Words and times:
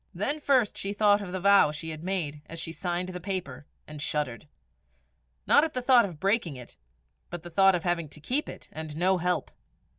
Then 0.15 0.39
first 0.39 0.77
she 0.79 0.93
thought 0.93 1.21
of 1.21 1.31
the 1.31 1.39
vow 1.39 1.71
she 1.71 1.91
had 1.91 2.03
made 2.03 2.41
as 2.47 2.59
she 2.59 2.71
signed 2.71 3.09
the 3.09 3.19
paper, 3.21 3.67
and 3.87 4.01
shuddered 4.01 4.47
not 5.45 5.63
at 5.63 5.73
the 5.75 5.81
thought 5.83 6.05
of 6.05 6.19
breaking 6.19 6.55
it, 6.55 6.75
but 7.29 7.41
at 7.41 7.43
the 7.43 7.51
thought 7.51 7.75
of 7.75 7.83
having 7.83 8.09
to 8.09 8.19
keep 8.19 8.49
it, 8.49 8.67
and 8.71 8.97
no 8.97 9.19
help. 9.19 9.51